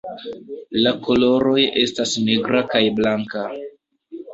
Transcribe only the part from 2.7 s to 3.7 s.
kaj blanka.